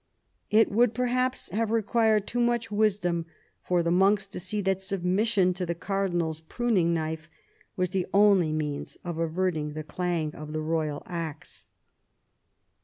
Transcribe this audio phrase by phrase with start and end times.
[0.49, 3.27] It would perhaps have required too niuch wisdom
[3.61, 7.29] for the monks to see that submission to the cardinal's pruning knife
[7.75, 11.67] was the only means of averting the clang of the royal axe.